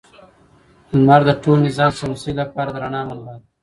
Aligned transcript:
لمر 0.97 1.21
د 1.29 1.31
ټول 1.43 1.57
نظام 1.67 1.91
شمسي 1.99 2.31
لپاره 2.41 2.69
د 2.71 2.75
رڼا 2.83 3.01
منبع 3.07 3.33
ده. 3.37 3.43